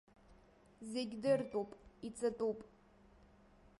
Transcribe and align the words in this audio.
Зегь 0.91 1.15
дыртәуп, 1.21 1.69
иҵатәуп. 2.07 2.59